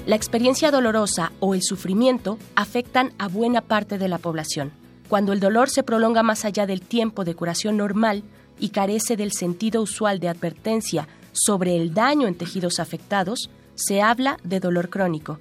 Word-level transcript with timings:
La 0.07 0.15
experiencia 0.15 0.71
dolorosa 0.71 1.33
o 1.41 1.55
el 1.55 1.63
sufrimiento 1.63 2.39
afectan 2.55 3.13
a 3.19 3.27
buena 3.27 3.61
parte 3.61 3.99
de 3.99 4.09
la 4.09 4.19
población. 4.19 4.71
Cuando 5.09 5.33
el 5.33 5.41
dolor 5.41 5.69
se 5.69 5.83
prolonga 5.83 6.23
más 6.23 6.45
allá 6.45 6.67
del 6.67 6.81
tiempo 6.81 7.25
de 7.25 7.35
curación 7.35 7.77
normal, 7.77 8.23
y 8.59 8.71
carece 8.71 9.17
del 9.17 9.33
sentido 9.33 9.83
usual 9.83 10.21
de 10.21 10.29
advertencia 10.29 11.09
sobre 11.33 11.77
el 11.77 11.95
daño 11.95 12.29
en 12.29 12.35
tejidos 12.35 12.81
afectados, 12.81 13.51
se 13.75 14.01
habla 14.01 14.39
de 14.43 14.61
dolor 14.61 14.89
crónico. 14.89 15.39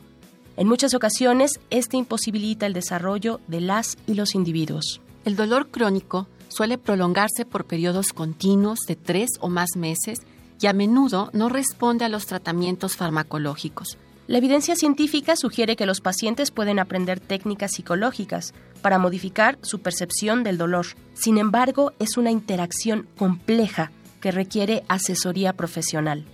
En 0.57 0.67
muchas 0.67 0.93
ocasiones, 0.93 1.59
este 1.69 1.97
imposibilita 1.97 2.65
el 2.65 2.73
desarrollo 2.73 3.39
de 3.47 3.61
las 3.61 3.97
y 4.07 4.13
los 4.13 4.35
individuos. 4.35 5.01
El 5.25 5.35
dolor 5.35 5.69
crónico 5.69 6.27
suele 6.49 6.77
prolongarse 6.77 7.45
por 7.45 7.65
periodos 7.65 8.13
continuos 8.13 8.79
de 8.87 8.95
tres 8.95 9.31
o 9.39 9.49
más 9.49 9.69
meses 9.75 10.19
y 10.61 10.67
a 10.67 10.73
menudo 10.73 11.29
no 11.33 11.49
responde 11.49 12.05
a 12.05 12.09
los 12.09 12.25
tratamientos 12.25 12.95
farmacológicos. 12.95 13.97
La 14.27 14.39
evidencia 14.39 14.75
científica 14.75 15.35
sugiere 15.35 15.75
que 15.75 15.85
los 15.85 16.01
pacientes 16.01 16.49
pueden 16.49 16.79
aprender 16.79 17.19
técnicas 17.19 17.73
psicológicas 17.73 18.55
para 18.81 18.97
modificar 18.97 19.59
su 19.61 19.81
percepción 19.81 20.43
del 20.43 20.57
dolor. 20.57 20.87
Sin 21.13 21.37
embargo, 21.37 21.93
es 21.99 22.17
una 22.17 22.31
interacción 22.31 23.07
compleja 23.17 23.91
que 24.21 24.31
requiere 24.31 24.83
asesoría 24.87 25.53
profesional. 25.53 26.25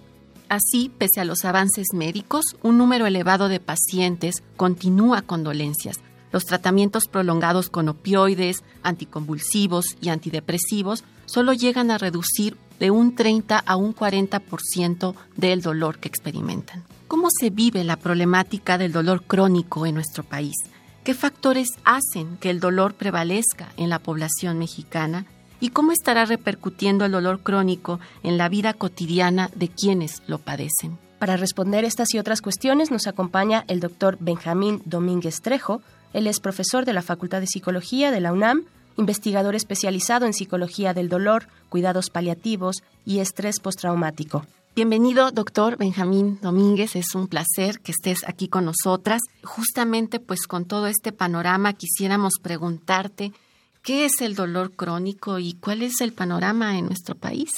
Así, 0.48 0.90
pese 0.98 1.20
a 1.20 1.26
los 1.26 1.44
avances 1.44 1.88
médicos, 1.94 2.56
un 2.62 2.78
número 2.78 3.08
elevado 3.08 3.50
de 3.50 3.60
pacientes 3.60 4.42
continúa 4.56 5.22
con 5.22 5.44
dolencias. 5.44 6.00
Los 6.32 6.46
tratamientos 6.46 7.10
prolongados 7.12 7.70
con 7.70 7.90
opioides, 7.90 8.64
anticonvulsivos 8.84 9.98
y 10.02 10.10
antidepresivos 10.10 11.04
solo 11.32 11.54
llegan 11.54 11.92
a 11.92 11.98
reducir 11.98 12.58
de 12.80 12.92
un 12.92 13.16
30 13.16 13.58
a 13.60 13.76
un 13.76 13.96
40% 13.96 15.14
del 15.38 15.62
dolor 15.62 16.00
que 16.00 16.08
experimentan. 16.08 16.84
¿Cómo 17.08 17.28
se 17.30 17.50
vive 17.50 17.84
la 17.84 17.96
problemática 17.96 18.78
del 18.78 18.92
dolor 18.92 19.24
crónico 19.24 19.86
en 19.86 19.96
nuestro 19.96 20.24
país? 20.24 20.56
¿Qué 21.04 21.14
factores 21.14 21.70
hacen 21.84 22.38
que 22.38 22.50
el 22.50 22.60
dolor 22.60 22.96
prevalezca 22.96 23.70
en 23.78 23.90
la 23.90 24.00
población 24.00 24.60
mexicana? 24.60 25.26
¿Y 25.60 25.70
cómo 25.70 25.92
estará 25.92 26.26
repercutiendo 26.26 27.06
el 27.06 27.12
dolor 27.12 27.42
crónico 27.42 28.00
en 28.24 28.38
la 28.38 28.50
vida 28.50 28.74
cotidiana 28.74 29.50
de 29.56 29.68
quienes 29.68 30.24
lo 30.28 30.40
padecen? 30.40 30.98
Para 31.20 31.38
responder 31.38 31.86
estas 31.86 32.14
y 32.14 32.20
otras 32.20 32.42
cuestiones 32.42 32.90
nos 32.92 33.08
acompaña 33.08 33.64
el 33.68 33.80
doctor 33.80 34.18
Benjamín 34.20 34.82
Domínguez 34.86 35.42
Trejo. 35.42 35.82
Él 36.14 36.28
es 36.28 36.40
profesor 36.40 36.84
de 36.84 36.94
la 36.94 37.04
Facultad 37.04 37.42
de 37.42 37.48
Psicología 37.48 38.10
de 38.10 38.22
la 38.22 38.34
UNAM, 38.34 38.64
investigador 38.98 39.56
especializado 39.56 40.26
en 40.26 40.34
psicología 40.34 40.94
del 40.94 41.10
dolor, 41.10 41.48
cuidados 41.70 42.10
paliativos 42.10 42.84
y 43.06 43.20
estrés 43.20 43.60
postraumático. 43.60 44.46
Bienvenido, 44.74 45.32
doctor 45.32 45.78
Benjamín 45.78 46.40
Domínguez. 46.42 46.96
Es 46.96 47.14
un 47.14 47.28
placer 47.28 47.82
que 47.82 47.92
estés 47.92 48.28
aquí 48.28 48.48
con 48.48 48.66
nosotras. 48.66 49.22
Justamente, 49.44 50.20
pues 50.22 50.48
con 50.48 50.64
todo 50.66 50.88
este 50.88 51.12
panorama, 51.12 51.74
quisiéramos 51.74 52.36
preguntarte 52.42 53.34
qué 53.82 54.06
es 54.06 54.22
el 54.22 54.34
dolor 54.34 54.72
crónico 54.72 55.40
y 55.40 55.56
cuál 55.56 55.82
es 55.82 56.00
el 56.00 56.14
panorama 56.14 56.78
en 56.78 56.86
nuestro 56.86 57.16
país. 57.16 57.52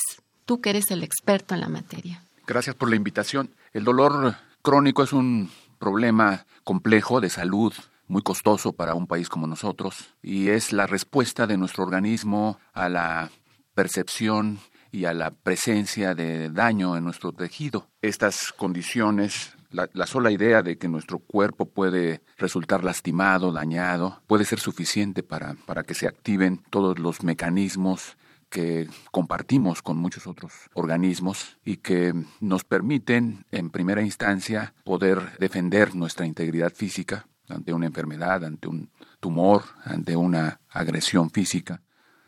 Tú 0.45 0.59
que 0.59 0.71
eres 0.71 0.89
el 0.89 1.03
experto 1.03 1.53
en 1.53 1.61
la 1.61 1.69
materia. 1.69 2.23
Gracias 2.47 2.75
por 2.75 2.89
la 2.89 2.95
invitación. 2.95 3.51
El 3.73 3.83
dolor 3.83 4.35
crónico 4.63 5.03
es 5.03 5.13
un 5.13 5.51
problema 5.77 6.45
complejo 6.63 7.21
de 7.21 7.29
salud 7.29 7.73
muy 8.07 8.21
costoso 8.21 8.73
para 8.73 8.95
un 8.95 9.07
país 9.07 9.29
como 9.29 9.47
nosotros 9.47 10.15
y 10.21 10.49
es 10.49 10.73
la 10.73 10.87
respuesta 10.87 11.47
de 11.47 11.57
nuestro 11.57 11.83
organismo 11.83 12.59
a 12.73 12.89
la 12.89 13.31
percepción 13.73 14.59
y 14.91 15.05
a 15.05 15.13
la 15.13 15.31
presencia 15.31 16.13
de 16.13 16.51
daño 16.51 16.95
en 16.95 17.03
nuestro 17.03 17.33
tejido. 17.33 17.87
Estas 18.01 18.53
condiciones, 18.55 19.53
la, 19.71 20.05
sola 20.05 20.31
idea 20.31 20.61
de 20.61 20.77
que 20.77 20.87
nuestro 20.87 21.17
cuerpo 21.17 21.65
puede 21.65 22.21
resultar 22.37 22.83
lastimado, 22.83 23.51
dañado, 23.51 24.21
puede 24.27 24.45
ser 24.45 24.59
suficiente 24.59 25.23
para, 25.23 25.55
para 25.65 25.83
que 25.83 25.95
se 25.95 26.07
activen 26.07 26.61
todos 26.69 26.99
los 26.99 27.23
mecanismos 27.23 28.17
que 28.51 28.87
compartimos 29.09 29.81
con 29.81 29.97
muchos 29.97 30.27
otros 30.27 30.53
organismos 30.75 31.57
y 31.65 31.77
que 31.77 32.13
nos 32.39 32.63
permiten, 32.63 33.47
en 33.51 33.71
primera 33.71 34.03
instancia, 34.03 34.75
poder 34.83 35.39
defender 35.39 35.95
nuestra 35.95 36.27
integridad 36.27 36.71
física 36.71 37.25
ante 37.53 37.73
una 37.73 37.85
enfermedad, 37.85 38.43
ante 38.43 38.67
un 38.67 38.89
tumor, 39.19 39.63
ante 39.85 40.15
una 40.15 40.59
agresión 40.69 41.29
física 41.29 41.81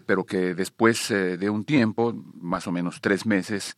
pero 0.06 0.25
que 0.25 0.53
después 0.53 1.09
eh, 1.12 1.38
de 1.38 1.50
un 1.50 1.66
tiempo, 1.66 2.13
más 2.36 2.68
o 2.68 2.72
menos 2.72 3.02
tres 3.02 3.25
meses, 3.25 3.78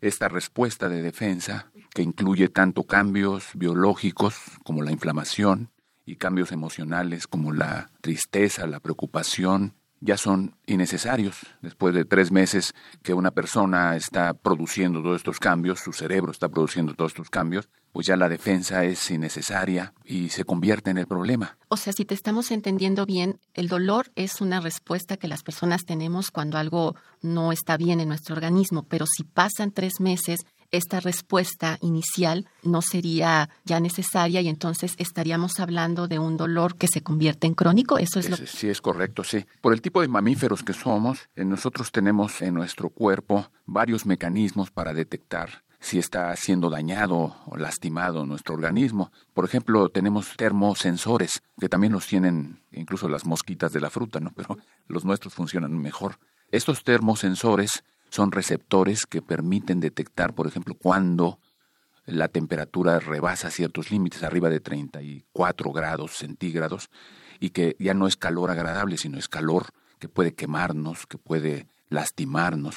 esta 0.00 0.28
respuesta 0.28 0.88
de 0.88 1.02
defensa, 1.02 1.70
que 1.94 2.02
incluye 2.02 2.48
tanto 2.48 2.84
cambios 2.84 3.50
biológicos 3.54 4.36
como 4.64 4.82
la 4.82 4.92
inflamación 4.92 5.70
y 6.04 6.16
cambios 6.16 6.52
emocionales 6.52 7.26
como 7.26 7.52
la 7.52 7.90
tristeza, 8.00 8.66
la 8.66 8.80
preocupación, 8.80 9.74
ya 10.00 10.16
son 10.16 10.54
innecesarios. 10.66 11.38
Después 11.62 11.94
de 11.94 12.04
tres 12.04 12.30
meses 12.30 12.74
que 13.02 13.14
una 13.14 13.30
persona 13.30 13.96
está 13.96 14.34
produciendo 14.34 15.02
todos 15.02 15.16
estos 15.16 15.38
cambios, 15.38 15.80
su 15.80 15.92
cerebro 15.92 16.32
está 16.32 16.48
produciendo 16.48 16.94
todos 16.94 17.12
estos 17.12 17.30
cambios, 17.30 17.68
pues 17.92 18.06
ya 18.06 18.16
la 18.16 18.28
defensa 18.28 18.84
es 18.84 19.10
innecesaria 19.10 19.94
y 20.04 20.28
se 20.28 20.44
convierte 20.44 20.90
en 20.90 20.98
el 20.98 21.06
problema. 21.06 21.58
O 21.68 21.76
sea, 21.76 21.92
si 21.92 22.04
te 22.04 22.14
estamos 22.14 22.50
entendiendo 22.50 23.06
bien, 23.06 23.40
el 23.54 23.68
dolor 23.68 24.10
es 24.14 24.40
una 24.40 24.60
respuesta 24.60 25.16
que 25.16 25.28
las 25.28 25.42
personas 25.42 25.84
tenemos 25.84 26.30
cuando 26.30 26.58
algo 26.58 26.94
no 27.22 27.50
está 27.50 27.76
bien 27.76 28.00
en 28.00 28.08
nuestro 28.08 28.34
organismo, 28.34 28.84
pero 28.84 29.06
si 29.06 29.24
pasan 29.24 29.72
tres 29.72 30.00
meses 30.00 30.40
esta 30.70 31.00
respuesta 31.00 31.78
inicial 31.80 32.46
no 32.62 32.82
sería 32.82 33.50
ya 33.64 33.80
necesaria 33.80 34.40
y 34.40 34.48
entonces 34.48 34.94
estaríamos 34.98 35.60
hablando 35.60 36.08
de 36.08 36.18
un 36.18 36.36
dolor 36.36 36.76
que 36.76 36.88
se 36.88 37.02
convierte 37.02 37.46
en 37.46 37.54
crónico. 37.54 37.98
Eso 37.98 38.20
es, 38.20 38.30
lo 38.30 38.36
Sí, 38.36 38.68
es 38.68 38.80
correcto, 38.80 39.24
sí. 39.24 39.44
Por 39.60 39.72
el 39.72 39.80
tipo 39.80 40.00
de 40.00 40.08
mamíferos 40.08 40.62
que 40.62 40.72
somos, 40.72 41.28
eh, 41.36 41.44
nosotros 41.44 41.92
tenemos 41.92 42.42
en 42.42 42.54
nuestro 42.54 42.90
cuerpo 42.90 43.50
varios 43.66 44.06
mecanismos 44.06 44.70
para 44.70 44.92
detectar 44.92 45.62
si 45.80 45.98
está 45.98 46.34
siendo 46.36 46.70
dañado 46.70 47.36
o 47.46 47.56
lastimado 47.56 48.26
nuestro 48.26 48.54
organismo. 48.54 49.12
Por 49.32 49.44
ejemplo, 49.44 49.88
tenemos 49.88 50.36
termosensores, 50.36 51.42
que 51.58 51.68
también 51.68 51.92
los 51.92 52.06
tienen 52.06 52.60
incluso 52.72 53.08
las 53.08 53.24
mosquitas 53.24 53.72
de 53.72 53.80
la 53.80 53.90
fruta, 53.90 54.20
¿no? 54.20 54.32
Pero 54.34 54.58
los 54.88 55.04
nuestros 55.04 55.34
funcionan 55.34 55.78
mejor. 55.78 56.18
Estos 56.50 56.82
termosensores 56.82 57.84
son 58.10 58.32
receptores 58.32 59.06
que 59.06 59.22
permiten 59.22 59.80
detectar, 59.80 60.34
por 60.34 60.46
ejemplo, 60.46 60.74
cuando 60.74 61.38
la 62.06 62.28
temperatura 62.28 62.98
rebasa 63.00 63.50
ciertos 63.50 63.90
límites, 63.90 64.22
arriba 64.22 64.48
de 64.48 64.60
34 64.60 65.72
grados 65.72 66.12
centígrados, 66.12 66.90
y 67.38 67.50
que 67.50 67.76
ya 67.78 67.94
no 67.94 68.06
es 68.06 68.16
calor 68.16 68.50
agradable, 68.50 68.96
sino 68.96 69.18
es 69.18 69.28
calor 69.28 69.66
que 69.98 70.08
puede 70.08 70.34
quemarnos, 70.34 71.06
que 71.06 71.18
puede 71.18 71.68
lastimarnos. 71.88 72.76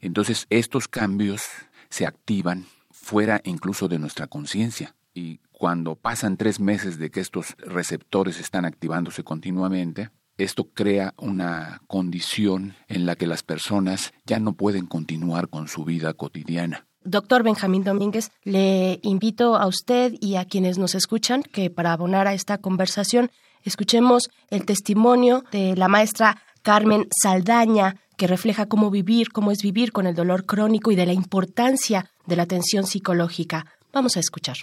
Entonces, 0.00 0.46
estos 0.50 0.88
cambios 0.88 1.42
se 1.88 2.06
activan 2.06 2.66
fuera 2.90 3.40
incluso 3.44 3.88
de 3.88 3.98
nuestra 3.98 4.26
conciencia. 4.26 4.94
Y 5.14 5.40
cuando 5.52 5.96
pasan 5.96 6.36
tres 6.36 6.60
meses 6.60 6.98
de 6.98 7.10
que 7.10 7.20
estos 7.20 7.56
receptores 7.58 8.40
están 8.40 8.64
activándose 8.64 9.24
continuamente, 9.24 10.10
esto 10.44 10.68
crea 10.72 11.14
una 11.18 11.80
condición 11.86 12.74
en 12.88 13.06
la 13.06 13.16
que 13.16 13.26
las 13.26 13.42
personas 13.42 14.12
ya 14.24 14.38
no 14.38 14.54
pueden 14.54 14.86
continuar 14.86 15.48
con 15.48 15.68
su 15.68 15.84
vida 15.84 16.14
cotidiana. 16.14 16.86
Doctor 17.02 17.42
Benjamín 17.42 17.82
Domínguez, 17.82 18.30
le 18.44 19.00
invito 19.02 19.56
a 19.56 19.66
usted 19.66 20.12
y 20.20 20.36
a 20.36 20.44
quienes 20.44 20.78
nos 20.78 20.94
escuchan 20.94 21.42
que 21.42 21.70
para 21.70 21.92
abonar 21.92 22.26
a 22.26 22.34
esta 22.34 22.58
conversación 22.58 23.30
escuchemos 23.64 24.30
el 24.50 24.66
testimonio 24.66 25.44
de 25.50 25.76
la 25.76 25.88
maestra 25.88 26.36
Carmen 26.62 27.06
Saldaña, 27.22 27.96
que 28.18 28.26
refleja 28.26 28.66
cómo 28.66 28.90
vivir, 28.90 29.30
cómo 29.32 29.50
es 29.50 29.62
vivir 29.62 29.92
con 29.92 30.06
el 30.06 30.14
dolor 30.14 30.44
crónico 30.44 30.92
y 30.92 30.96
de 30.96 31.06
la 31.06 31.14
importancia 31.14 32.04
de 32.26 32.36
la 32.36 32.42
atención 32.42 32.84
psicológica. 32.84 33.64
Vamos 33.94 34.18
a 34.18 34.20
escuchar. 34.20 34.56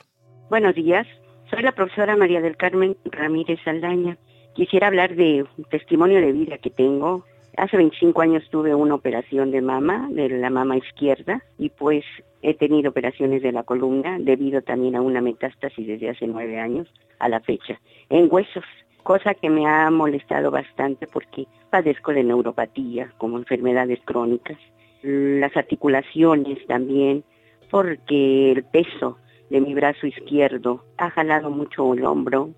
Buenos 0.49 0.75
días, 0.75 1.07
soy 1.49 1.63
la 1.63 1.71
profesora 1.71 2.15
María 2.15 2.39
del 2.39 2.55
Carmen 2.55 2.95
Ramírez 3.05 3.59
Saldaña. 3.65 4.17
Quisiera 4.57 4.87
hablar 4.87 5.15
de 5.15 5.45
un 5.55 5.65
testimonio 5.65 6.19
de 6.19 6.31
vida 6.31 6.57
que 6.57 6.71
tengo. 6.71 7.23
Hace 7.57 7.77
25 7.77 8.19
años 8.23 8.43
tuve 8.49 8.73
una 8.73 8.95
operación 8.95 9.51
de 9.51 9.61
mama, 9.61 10.09
de 10.09 10.29
la 10.29 10.49
mama 10.49 10.75
izquierda, 10.75 11.43
y 11.59 11.69
pues 11.69 12.03
he 12.41 12.55
tenido 12.55 12.89
operaciones 12.89 13.43
de 13.43 13.51
la 13.51 13.61
columna 13.61 14.17
debido 14.19 14.63
también 14.63 14.95
a 14.95 15.01
una 15.01 15.21
metástasis 15.21 15.85
desde 15.85 16.09
hace 16.09 16.25
nueve 16.25 16.59
años 16.59 16.87
a 17.19 17.29
la 17.29 17.39
fecha, 17.39 17.79
en 18.09 18.29
huesos 18.31 18.65
cosa 19.03 19.35
que 19.35 19.51
me 19.51 19.67
ha 19.67 19.91
molestado 19.91 20.49
bastante 20.49 21.05
porque 21.05 21.45
padezco 21.69 22.11
de 22.11 22.23
neuropatía 22.23 23.13
como 23.19 23.37
enfermedades 23.37 23.99
crónicas, 24.05 24.57
las 25.03 25.55
articulaciones 25.55 26.65
también, 26.65 27.23
porque 27.69 28.53
el 28.53 28.63
peso 28.63 29.19
de 29.51 29.61
mi 29.61 29.75
brazo 29.75 30.07
izquierdo 30.07 30.83
ha 30.97 31.11
jalado 31.11 31.51
mucho 31.51 31.93
el 31.93 32.03
hombro 32.03 32.55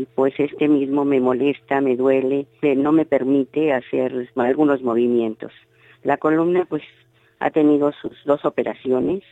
y 0.00 0.06
pues 0.14 0.32
este 0.38 0.66
mismo 0.66 1.04
me 1.04 1.20
molesta, 1.20 1.82
me 1.82 1.94
duele, 1.94 2.46
no 2.62 2.90
me 2.90 3.04
permite 3.04 3.74
hacer 3.74 4.30
algunos 4.36 4.82
movimientos. 4.82 5.52
La 6.02 6.16
columna 6.16 6.64
pues 6.64 6.82
ha 7.38 7.50
tenido 7.50 7.92
sus 7.92 8.16
dos 8.24 8.46
operaciones, 8.46 9.22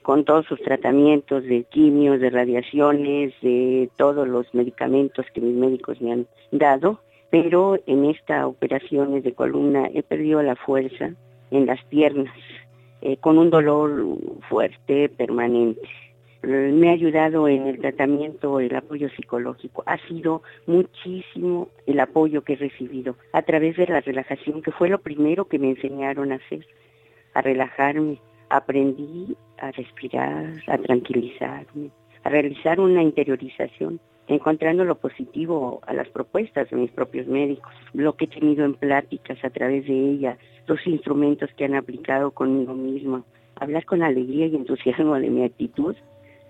con 0.00 0.24
todos 0.24 0.46
sus 0.46 0.60
tratamientos 0.62 1.44
de 1.44 1.64
quimios, 1.64 2.20
de 2.20 2.30
radiaciones, 2.30 3.34
de 3.42 3.90
todos 3.96 4.26
los 4.26 4.46
medicamentos 4.54 5.26
que 5.34 5.42
mis 5.42 5.54
médicos 5.54 6.00
me 6.00 6.12
han 6.12 6.26
dado, 6.52 7.00
pero 7.28 7.78
en 7.86 8.06
esta 8.06 8.46
operación 8.46 9.20
de 9.20 9.34
columna 9.34 9.90
he 9.92 10.02
perdido 10.02 10.42
la 10.42 10.56
fuerza 10.56 11.10
en 11.50 11.66
las 11.66 11.82
piernas, 11.84 12.34
eh, 13.02 13.18
con 13.18 13.36
un 13.36 13.50
dolor 13.50 14.06
fuerte, 14.48 15.10
permanente. 15.10 15.82
Me 16.46 16.90
ha 16.90 16.92
ayudado 16.92 17.48
en 17.48 17.66
el 17.66 17.78
tratamiento, 17.78 18.60
el 18.60 18.74
apoyo 18.76 19.08
psicológico. 19.10 19.82
Ha 19.86 19.96
sido 20.06 20.42
muchísimo 20.66 21.68
el 21.86 22.00
apoyo 22.00 22.42
que 22.42 22.54
he 22.54 22.56
recibido 22.56 23.16
a 23.32 23.42
través 23.42 23.76
de 23.76 23.86
la 23.86 24.00
relajación, 24.00 24.60
que 24.60 24.70
fue 24.70 24.90
lo 24.90 24.98
primero 24.98 25.46
que 25.46 25.58
me 25.58 25.70
enseñaron 25.70 26.32
a 26.32 26.36
hacer, 26.36 26.66
a 27.32 27.40
relajarme, 27.40 28.20
aprendí 28.50 29.36
a 29.58 29.70
respirar, 29.70 30.52
a 30.66 30.76
tranquilizarme, 30.76 31.90
a 32.22 32.28
realizar 32.28 32.78
una 32.78 33.02
interiorización, 33.02 33.98
encontrando 34.26 34.84
lo 34.84 34.96
positivo 34.96 35.80
a 35.86 35.94
las 35.94 36.08
propuestas 36.08 36.68
de 36.68 36.76
mis 36.76 36.90
propios 36.90 37.26
médicos, 37.26 37.72
lo 37.94 38.16
que 38.16 38.26
he 38.26 38.28
tenido 38.28 38.64
en 38.64 38.74
pláticas 38.74 39.42
a 39.44 39.50
través 39.50 39.86
de 39.86 39.94
ellas, 39.94 40.38
los 40.66 40.86
instrumentos 40.86 41.50
que 41.56 41.64
han 41.64 41.74
aplicado 41.74 42.32
conmigo 42.32 42.74
mismo, 42.74 43.24
hablar 43.56 43.84
con 43.86 44.02
alegría 44.02 44.46
y 44.46 44.56
entusiasmo 44.56 45.14
de 45.14 45.30
mi 45.30 45.44
actitud 45.44 45.96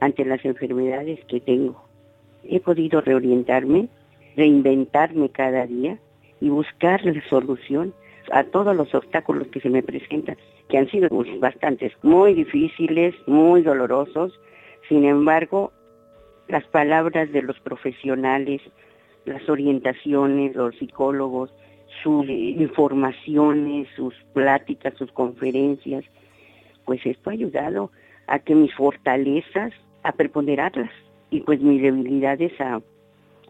ante 0.00 0.24
las 0.24 0.44
enfermedades 0.44 1.24
que 1.26 1.40
tengo. 1.40 1.84
He 2.44 2.60
podido 2.60 3.00
reorientarme, 3.00 3.88
reinventarme 4.36 5.30
cada 5.30 5.66
día 5.66 5.98
y 6.40 6.48
buscar 6.48 7.04
la 7.04 7.20
solución 7.28 7.94
a 8.32 8.44
todos 8.44 8.76
los 8.76 8.94
obstáculos 8.94 9.48
que 9.48 9.60
se 9.60 9.70
me 9.70 9.82
presentan, 9.82 10.36
que 10.68 10.78
han 10.78 10.90
sido 10.90 11.08
bastantes, 11.38 11.92
muy 12.02 12.34
difíciles, 12.34 13.14
muy 13.26 13.62
dolorosos. 13.62 14.38
Sin 14.88 15.04
embargo, 15.04 15.72
las 16.48 16.64
palabras 16.64 17.32
de 17.32 17.42
los 17.42 17.58
profesionales, 17.60 18.60
las 19.24 19.48
orientaciones, 19.48 20.54
los 20.54 20.76
psicólogos, 20.76 21.52
sus 22.02 22.28
informaciones, 22.28 23.88
sus 23.96 24.14
pláticas, 24.32 24.94
sus 24.94 25.10
conferencias, 25.12 26.04
pues 26.84 27.04
esto 27.06 27.30
ha 27.30 27.32
ayudado 27.32 27.90
a 28.26 28.38
que 28.38 28.54
mis 28.54 28.74
fortalezas, 28.74 29.72
a 30.02 30.12
preponderarlas 30.12 30.90
y 31.30 31.40
pues 31.40 31.60
mis 31.60 31.82
debilidades 31.82 32.52
a, 32.60 32.80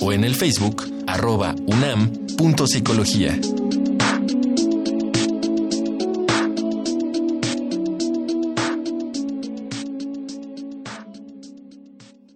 o 0.00 0.12
en 0.12 0.24
el 0.24 0.34
Facebook 0.34 0.82
arroba 1.06 1.54
unam.psicología. 1.66 3.38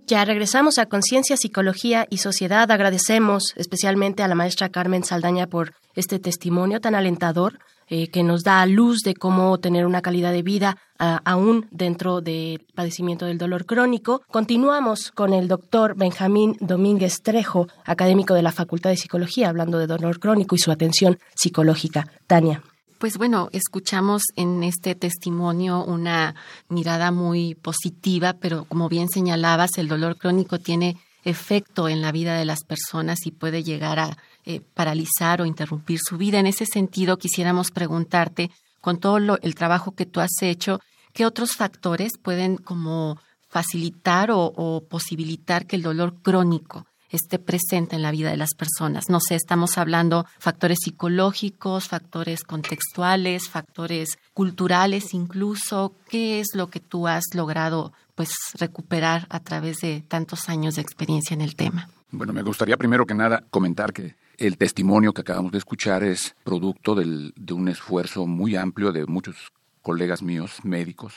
Ya 0.07 0.25
regresamos 0.25 0.79
a 0.79 0.87
Conciencia, 0.87 1.37
Psicología 1.37 2.07
y 2.09 2.19
Sociedad. 2.19 2.71
Agradecemos 2.71 3.53
especialmente 3.57 4.23
a 4.23 4.29
la 4.29 4.37
maestra 4.37 4.69
Carmen 4.69 5.03
Saldaña 5.03 5.49
por 5.49 5.75
este 5.97 6.21
testimonio 6.21 6.81
tan 6.81 6.95
alentador 6.95 7.59
eh, 7.89 8.07
que 8.09 8.23
nos 8.23 8.45
da 8.45 8.65
luz 8.67 9.01
de 9.03 9.15
cómo 9.15 9.59
tener 9.59 9.85
una 9.85 10.03
calidad 10.03 10.31
de 10.31 10.43
vida 10.43 10.77
aún 10.99 11.67
dentro 11.73 12.21
del 12.21 12.65
padecimiento 12.75 13.27
del 13.27 13.37
dolor 13.37 13.67
crónico. 13.67 14.23
Continuamos 14.31 15.11
con 15.11 15.33
el 15.33 15.49
doctor 15.49 15.97
Benjamín 15.97 16.57
Domínguez 16.61 17.21
Trejo, 17.23 17.67
académico 17.85 18.35
de 18.35 18.43
la 18.43 18.53
Facultad 18.53 18.91
de 18.91 18.97
Psicología, 18.97 19.49
hablando 19.49 19.79
de 19.79 19.89
dolor 19.89 20.21
crónico 20.21 20.55
y 20.55 20.59
su 20.59 20.71
atención 20.71 21.19
psicológica. 21.35 22.07
Tania. 22.29 22.63
Pues 22.99 23.19
bueno, 23.19 23.51
escuchamos 23.53 24.23
en 24.37 24.63
este 24.63 24.95
testimonio 24.95 25.85
una 25.85 26.35
mirada 26.71 27.11
muy 27.11 27.55
positiva, 27.55 28.33
pero 28.41 28.65
como 28.65 28.89
bien 28.89 29.11
señalabas, 29.11 29.77
el 29.77 29.87
dolor 29.87 30.17
crónico 30.17 30.59
tiene 30.59 30.97
efecto 31.23 31.91
en 31.91 32.01
la 32.01 32.11
vida 32.11 32.39
de 32.39 32.47
las 32.47 32.65
personas 32.65 33.27
y 33.27 33.33
puede 33.33 33.63
llegar 33.63 33.99
a 33.99 34.17
eh, 34.47 34.63
paralizar 34.73 35.43
o 35.43 35.47
interrumpir 35.47 35.99
su 36.03 36.17
vida. 36.17 36.39
En 36.39 36.47
ese 36.47 36.65
sentido, 36.65 37.19
quisiéramos 37.19 37.71
preguntarte, 37.71 38.51
con 38.81 38.99
todo 38.99 39.19
el 39.43 39.55
trabajo 39.55 39.93
que 39.93 40.07
tú 40.07 40.21
has 40.21 40.41
hecho, 40.41 40.81
¿qué 41.13 41.27
otros 41.27 41.55
factores 41.55 42.13
pueden 42.23 42.57
como 42.57 43.19
facilitar 43.51 44.31
o 44.33 44.85
posibilitar 44.89 45.67
que 45.67 45.77
el 45.77 45.83
dolor 45.83 46.15
crónico 46.23 46.87
esté 47.11 47.39
presente 47.39 47.97
en 47.97 48.03
la 48.03 48.11
vida 48.11 48.31
de 48.31 48.37
las 48.37 48.55
personas. 48.55 49.09
No 49.09 49.21
sé, 49.21 49.35
estamos 49.35 49.79
hablando 49.79 50.27
factores 50.39 50.79
psicológicos, 50.83 51.89
factores 51.89 52.43
contextuales, 52.43 53.49
factores 53.49 54.19
culturales 54.35 55.15
incluso. 55.15 55.95
¿Qué 56.09 56.41
es 56.41 56.49
lo 56.55 56.69
que 56.69 56.81
tú 56.81 57.07
has 57.07 57.25
logrado 57.35 57.93
pues 58.15 58.31
recuperar 58.55 59.27
a 59.31 59.41
través 59.41 59.79
de 59.79 60.03
tantos 60.07 60.49
años 60.49 60.77
de 60.77 60.83
experiencia 60.83 61.35
en 61.35 61.41
el 61.41 61.55
tema? 61.55 61.89
Bueno, 62.11 62.33
me 62.33 62.43
gustaría 62.43 62.77
primero 62.77 63.05
que 63.05 63.15
nada 63.15 63.45
comentar 63.51 63.93
que 63.93 64.17
el 64.39 64.57
testimonio 64.57 65.13
que 65.13 65.23
acabamos 65.23 65.53
de 65.53 65.59
escuchar 65.59 66.03
es 66.03 66.35
producto 66.45 66.95
del, 66.95 67.33
de 67.37 67.55
un 67.55 67.69
esfuerzo 67.69 68.27
muy 68.27 68.57
amplio 68.57 68.93
de 68.93 69.07
muchos 69.07 69.37
colegas 69.83 70.23
míos, 70.23 70.59
médicos. 70.63 71.15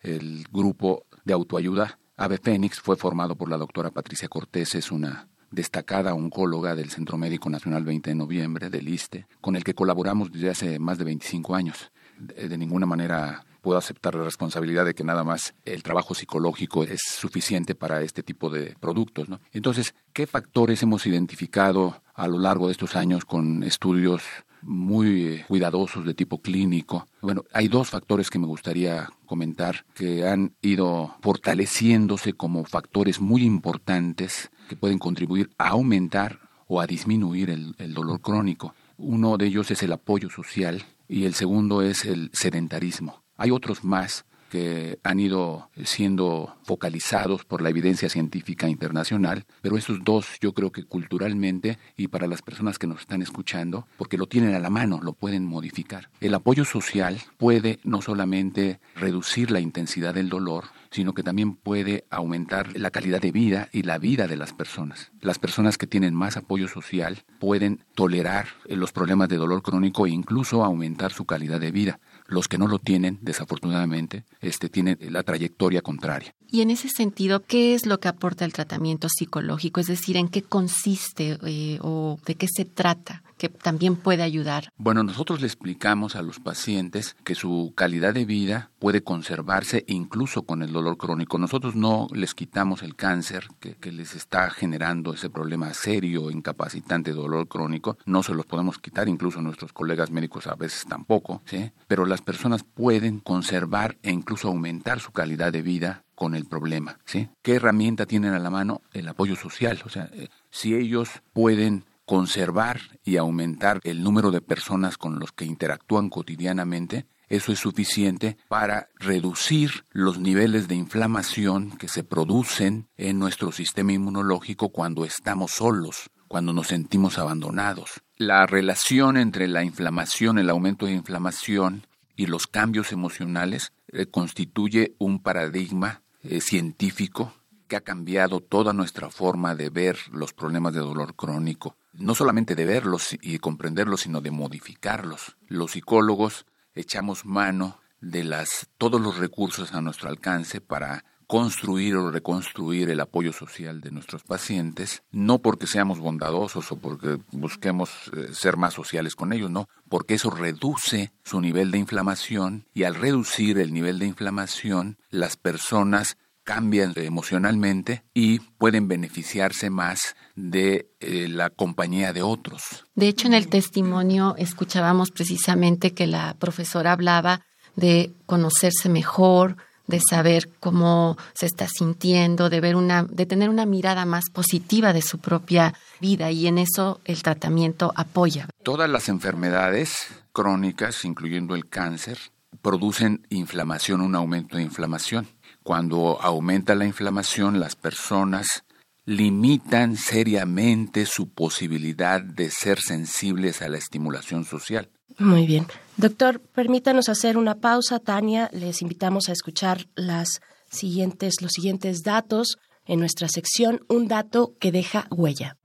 El 0.00 0.46
grupo 0.52 1.06
de 1.24 1.32
autoayuda 1.32 1.98
Ave 2.18 2.38
Fénix 2.38 2.80
fue 2.80 2.96
formado 2.96 3.36
por 3.36 3.50
la 3.50 3.58
doctora 3.58 3.90
Patricia 3.90 4.26
Cortés, 4.28 4.74
es 4.74 4.90
una 4.90 5.28
destacada 5.50 6.14
oncóloga 6.14 6.74
del 6.74 6.88
Centro 6.88 7.18
Médico 7.18 7.50
Nacional 7.50 7.84
20 7.84 8.08
de 8.08 8.16
Noviembre, 8.16 8.70
del 8.70 8.88
ISTE, 8.88 9.26
con 9.42 9.54
el 9.54 9.62
que 9.62 9.74
colaboramos 9.74 10.32
desde 10.32 10.48
hace 10.48 10.78
más 10.78 10.96
de 10.96 11.04
25 11.04 11.54
años. 11.54 11.92
De, 12.18 12.56
ninguna 12.56 12.86
manera 12.86 13.44
puedo 13.60 13.76
aceptar 13.76 14.14
la 14.14 14.24
responsabilidad 14.24 14.86
de 14.86 14.94
que 14.94 15.04
nada 15.04 15.24
más 15.24 15.54
el 15.66 15.82
trabajo 15.82 16.14
psicológico 16.14 16.84
es 16.84 17.02
suficiente 17.02 17.74
para 17.74 18.00
este 18.00 18.22
tipo 18.22 18.48
de 18.48 18.74
productos. 18.80 19.28
Entonces, 19.52 19.94
¿qué 20.14 20.26
factores 20.26 20.82
hemos 20.82 21.06
identificado 21.06 22.02
a 22.14 22.28
lo 22.28 22.38
largo 22.38 22.68
de 22.68 22.72
estos 22.72 22.96
años 22.96 23.26
con 23.26 23.62
estudios 23.62 24.22
muy 24.66 25.26
eh, 25.26 25.44
cuidadosos 25.48 26.04
de 26.04 26.14
tipo 26.14 26.42
clínico. 26.42 27.06
Bueno, 27.22 27.44
hay 27.52 27.68
dos 27.68 27.90
factores 27.90 28.30
que 28.30 28.38
me 28.38 28.46
gustaría 28.46 29.08
comentar 29.24 29.84
que 29.94 30.26
han 30.26 30.54
ido 30.60 31.14
fortaleciéndose 31.22 32.34
como 32.34 32.64
factores 32.64 33.20
muy 33.20 33.42
importantes 33.44 34.50
que 34.68 34.76
pueden 34.76 34.98
contribuir 34.98 35.50
a 35.58 35.68
aumentar 35.68 36.40
o 36.68 36.80
a 36.80 36.86
disminuir 36.86 37.50
el, 37.50 37.74
el 37.78 37.94
dolor 37.94 38.20
crónico. 38.20 38.74
Uno 38.98 39.36
de 39.36 39.46
ellos 39.46 39.70
es 39.70 39.82
el 39.82 39.92
apoyo 39.92 40.30
social 40.30 40.84
y 41.08 41.24
el 41.24 41.34
segundo 41.34 41.82
es 41.82 42.04
el 42.04 42.30
sedentarismo. 42.32 43.22
Hay 43.36 43.50
otros 43.50 43.84
más 43.84 44.24
que 44.50 44.98
han 45.02 45.20
ido 45.20 45.70
siendo 45.84 46.56
focalizados 46.62 47.44
por 47.44 47.62
la 47.62 47.70
evidencia 47.70 48.08
científica 48.08 48.68
internacional, 48.68 49.44
pero 49.62 49.76
esos 49.76 50.02
dos 50.04 50.26
yo 50.40 50.52
creo 50.52 50.72
que 50.72 50.84
culturalmente 50.84 51.78
y 51.96 52.08
para 52.08 52.26
las 52.26 52.42
personas 52.42 52.78
que 52.78 52.86
nos 52.86 53.00
están 53.00 53.22
escuchando, 53.22 53.86
porque 53.96 54.18
lo 54.18 54.26
tienen 54.26 54.54
a 54.54 54.60
la 54.60 54.70
mano, 54.70 55.00
lo 55.02 55.12
pueden 55.12 55.44
modificar. 55.44 56.10
El 56.20 56.34
apoyo 56.34 56.64
social 56.64 57.20
puede 57.36 57.78
no 57.84 58.02
solamente 58.02 58.80
reducir 58.94 59.50
la 59.50 59.60
intensidad 59.60 60.14
del 60.14 60.28
dolor, 60.28 60.64
sino 60.90 61.12
que 61.12 61.22
también 61.22 61.56
puede 61.56 62.04
aumentar 62.10 62.78
la 62.78 62.90
calidad 62.90 63.20
de 63.20 63.32
vida 63.32 63.68
y 63.72 63.82
la 63.82 63.98
vida 63.98 64.26
de 64.26 64.36
las 64.36 64.52
personas. 64.52 65.12
Las 65.20 65.38
personas 65.38 65.78
que 65.78 65.86
tienen 65.86 66.14
más 66.14 66.36
apoyo 66.36 66.68
social 66.68 67.24
pueden 67.38 67.84
tolerar 67.94 68.48
los 68.66 68.92
problemas 68.92 69.28
de 69.28 69.36
dolor 69.36 69.62
crónico 69.62 70.06
e 70.06 70.10
incluso 70.10 70.64
aumentar 70.64 71.12
su 71.12 71.24
calidad 71.24 71.60
de 71.60 71.70
vida. 71.70 72.00
Los 72.28 72.48
que 72.48 72.58
no 72.58 72.66
lo 72.66 72.78
tienen, 72.78 73.18
desafortunadamente, 73.22 74.24
este, 74.40 74.68
tienen 74.68 74.98
la 75.00 75.22
trayectoria 75.22 75.82
contraria. 75.82 76.34
Y 76.50 76.60
en 76.60 76.70
ese 76.70 76.88
sentido, 76.88 77.44
¿qué 77.44 77.74
es 77.74 77.86
lo 77.86 77.98
que 77.98 78.08
aporta 78.08 78.44
el 78.44 78.52
tratamiento 78.52 79.08
psicológico? 79.08 79.80
Es 79.80 79.86
decir, 79.86 80.16
¿en 80.16 80.28
qué 80.28 80.42
consiste 80.42 81.38
eh, 81.46 81.78
o 81.82 82.18
de 82.24 82.34
qué 82.34 82.46
se 82.48 82.64
trata? 82.64 83.22
Que 83.36 83.48
también 83.48 83.96
puede 83.96 84.22
ayudar? 84.22 84.70
Bueno, 84.76 85.02
nosotros 85.02 85.40
le 85.40 85.46
explicamos 85.46 86.16
a 86.16 86.22
los 86.22 86.40
pacientes 86.40 87.16
que 87.24 87.34
su 87.34 87.72
calidad 87.76 88.14
de 88.14 88.24
vida 88.24 88.70
puede 88.78 89.02
conservarse 89.02 89.84
incluso 89.88 90.42
con 90.42 90.62
el 90.62 90.72
dolor 90.72 90.96
crónico. 90.96 91.38
Nosotros 91.38 91.76
no 91.76 92.08
les 92.12 92.34
quitamos 92.34 92.82
el 92.82 92.96
cáncer 92.96 93.48
que, 93.60 93.76
les 93.92 94.14
está 94.14 94.50
generando 94.50 95.14
ese 95.14 95.30
problema 95.30 95.72
serio, 95.72 96.30
incapacitante 96.30 97.12
dolor 97.12 97.48
crónico. 97.48 97.98
No 98.04 98.22
se 98.22 98.34
los 98.34 98.46
podemos 98.46 98.78
quitar, 98.78 99.08
incluso 99.08 99.40
nuestros 99.40 99.72
colegas 99.72 100.10
médicos 100.10 100.46
a 100.48 100.54
veces 100.54 100.84
tampoco, 100.86 101.42
¿sí? 101.46 101.70
Pero 101.86 102.04
las 102.04 102.20
personas 102.20 102.64
pueden 102.64 103.20
conservar 103.20 103.96
e 104.02 104.10
incluso 104.10 104.48
aumentar 104.48 105.00
su 105.00 105.12
calidad 105.12 105.52
de 105.52 105.62
vida 105.62 106.04
con 106.16 106.34
el 106.34 106.46
problema. 106.46 106.98
¿Qué 107.42 107.54
herramienta 107.54 108.06
tienen 108.06 108.32
a 108.32 108.38
la 108.38 108.50
mano? 108.50 108.82
El 108.92 109.06
apoyo 109.06 109.36
social, 109.36 109.80
o 109.84 109.88
sea, 109.88 110.08
eh, 110.14 110.28
si 110.50 110.74
ellos 110.74 111.22
pueden 111.32 111.84
conservar 112.06 112.80
y 113.04 113.16
aumentar 113.16 113.80
el 113.82 114.02
número 114.02 114.30
de 114.30 114.40
personas 114.40 114.96
con 114.96 115.18
los 115.18 115.32
que 115.32 115.44
interactúan 115.44 116.08
cotidianamente, 116.08 117.06
eso 117.28 117.52
es 117.52 117.58
suficiente 117.58 118.36
para 118.48 118.88
reducir 118.94 119.84
los 119.90 120.18
niveles 120.20 120.68
de 120.68 120.76
inflamación 120.76 121.76
que 121.76 121.88
se 121.88 122.04
producen 122.04 122.88
en 122.96 123.18
nuestro 123.18 123.50
sistema 123.50 123.92
inmunológico 123.92 124.68
cuando 124.68 125.04
estamos 125.04 125.50
solos, 125.50 126.10
cuando 126.28 126.52
nos 126.52 126.68
sentimos 126.68 127.18
abandonados. 127.18 128.02
La 128.16 128.46
relación 128.46 129.16
entre 129.16 129.48
la 129.48 129.64
inflamación, 129.64 130.38
el 130.38 130.48
aumento 130.48 130.86
de 130.86 130.92
inflamación 130.92 131.88
y 132.14 132.26
los 132.26 132.46
cambios 132.46 132.92
emocionales 132.92 133.72
eh, 133.88 134.06
constituye 134.06 134.94
un 134.98 135.20
paradigma 135.20 136.02
eh, 136.22 136.40
científico 136.40 137.34
que 137.66 137.74
ha 137.74 137.80
cambiado 137.80 138.40
toda 138.40 138.72
nuestra 138.72 139.10
forma 139.10 139.56
de 139.56 139.70
ver 139.70 139.98
los 140.12 140.32
problemas 140.32 140.72
de 140.72 140.80
dolor 140.80 141.16
crónico 141.16 141.76
no 141.98 142.14
solamente 142.14 142.54
de 142.54 142.64
verlos 142.64 143.16
y 143.20 143.38
comprenderlos, 143.38 144.02
sino 144.02 144.20
de 144.20 144.30
modificarlos. 144.30 145.36
Los 145.46 145.72
psicólogos 145.72 146.46
echamos 146.74 147.24
mano 147.24 147.80
de 148.00 148.24
las, 148.24 148.68
todos 148.78 149.00
los 149.00 149.16
recursos 149.18 149.72
a 149.72 149.80
nuestro 149.80 150.08
alcance 150.08 150.60
para 150.60 151.04
construir 151.26 151.96
o 151.96 152.10
reconstruir 152.10 152.90
el 152.90 153.00
apoyo 153.00 153.32
social 153.32 153.80
de 153.80 153.90
nuestros 153.90 154.22
pacientes, 154.22 155.02
no 155.10 155.40
porque 155.40 155.66
seamos 155.66 155.98
bondadosos 155.98 156.70
o 156.70 156.76
porque 156.76 157.18
busquemos 157.32 157.90
eh, 158.16 158.28
ser 158.32 158.56
más 158.56 158.74
sociales 158.74 159.16
con 159.16 159.32
ellos, 159.32 159.50
no, 159.50 159.68
porque 159.88 160.14
eso 160.14 160.30
reduce 160.30 161.12
su 161.24 161.40
nivel 161.40 161.70
de 161.72 161.78
inflamación 161.78 162.66
y 162.72 162.84
al 162.84 162.94
reducir 162.94 163.58
el 163.58 163.72
nivel 163.72 163.98
de 163.98 164.06
inflamación, 164.06 164.98
las 165.10 165.36
personas 165.36 166.16
cambian 166.46 166.92
emocionalmente 166.94 168.04
y 168.14 168.38
pueden 168.38 168.86
beneficiarse 168.86 169.68
más 169.68 170.14
de 170.36 170.88
eh, 171.00 171.26
la 171.28 171.50
compañía 171.50 172.12
de 172.12 172.22
otros. 172.22 172.62
De 172.94 173.08
hecho, 173.08 173.26
en 173.26 173.34
el 173.34 173.48
testimonio 173.48 174.36
escuchábamos 174.38 175.10
precisamente 175.10 175.92
que 175.92 176.06
la 176.06 176.36
profesora 176.38 176.92
hablaba 176.92 177.42
de 177.74 178.12
conocerse 178.26 178.88
mejor, 178.88 179.56
de 179.88 180.00
saber 180.00 180.48
cómo 180.60 181.18
se 181.34 181.46
está 181.46 181.66
sintiendo, 181.66 182.48
de 182.48 182.60
ver 182.60 182.76
una, 182.76 183.02
de 183.02 183.26
tener 183.26 183.48
una 183.48 183.66
mirada 183.66 184.06
más 184.06 184.30
positiva 184.32 184.92
de 184.92 185.02
su 185.02 185.18
propia 185.18 185.74
vida 186.00 186.30
y 186.30 186.46
en 186.46 186.58
eso 186.58 187.00
el 187.04 187.24
tratamiento 187.24 187.92
apoya. 187.96 188.48
Todas 188.62 188.88
las 188.88 189.08
enfermedades 189.08 190.06
crónicas, 190.32 191.04
incluyendo 191.04 191.56
el 191.56 191.68
cáncer, 191.68 192.18
producen 192.62 193.26
inflamación, 193.30 194.00
un 194.00 194.14
aumento 194.14 194.56
de 194.56 194.62
inflamación. 194.62 195.26
Cuando 195.66 196.22
aumenta 196.22 196.76
la 196.76 196.86
inflamación, 196.86 197.58
las 197.58 197.74
personas 197.74 198.62
limitan 199.04 199.96
seriamente 199.96 201.06
su 201.06 201.28
posibilidad 201.30 202.20
de 202.20 202.52
ser 202.52 202.78
sensibles 202.78 203.62
a 203.62 203.68
la 203.68 203.76
estimulación 203.76 204.44
social. 204.44 204.88
Muy 205.18 205.44
bien. 205.44 205.66
Doctor, 205.96 206.38
permítanos 206.38 207.08
hacer 207.08 207.36
una 207.36 207.56
pausa. 207.56 207.98
Tania, 207.98 208.48
les 208.52 208.80
invitamos 208.80 209.28
a 209.28 209.32
escuchar 209.32 209.88
las 209.96 210.40
siguientes, 210.70 211.42
los 211.42 211.50
siguientes 211.50 212.04
datos 212.04 212.58
en 212.84 213.00
nuestra 213.00 213.26
sección 213.26 213.80
Un 213.88 214.06
dato 214.06 214.54
que 214.60 214.70
deja 214.70 215.08
huella. 215.10 215.56